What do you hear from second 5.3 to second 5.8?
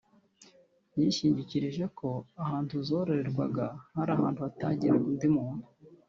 muntu